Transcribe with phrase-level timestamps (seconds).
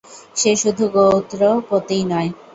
[0.35, 2.29] সে শুধু গোত্রপতিই নয়।